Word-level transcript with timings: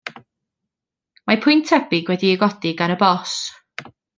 Mae 1.27 1.37
pwynt 1.45 1.67
tebyg 1.73 2.11
wedi'i 2.15 2.41
godi 2.47 2.75
gan 2.83 2.95
y 2.95 2.99
bòs. 3.07 3.37